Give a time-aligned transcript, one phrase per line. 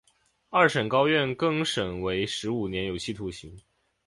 [0.49, 3.55] 二审高院更审为十五年有期徒刑。